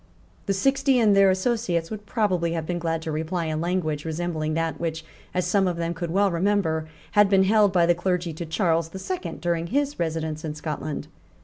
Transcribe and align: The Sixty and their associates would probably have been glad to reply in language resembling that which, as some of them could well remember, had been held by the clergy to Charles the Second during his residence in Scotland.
The 0.47 0.53
Sixty 0.55 0.97
and 0.97 1.15
their 1.15 1.29
associates 1.29 1.91
would 1.91 2.07
probably 2.07 2.53
have 2.53 2.65
been 2.65 2.79
glad 2.79 3.03
to 3.03 3.11
reply 3.11 3.45
in 3.45 3.61
language 3.61 4.03
resembling 4.03 4.55
that 4.55 4.79
which, 4.79 5.05
as 5.31 5.45
some 5.45 5.67
of 5.67 5.77
them 5.77 5.93
could 5.93 6.09
well 6.09 6.31
remember, 6.31 6.87
had 7.11 7.29
been 7.29 7.43
held 7.43 7.71
by 7.71 7.85
the 7.85 7.93
clergy 7.93 8.33
to 8.33 8.45
Charles 8.47 8.89
the 8.89 8.97
Second 8.97 9.41
during 9.41 9.67
his 9.67 9.99
residence 9.99 10.43
in 10.43 10.55
Scotland. 10.55 11.07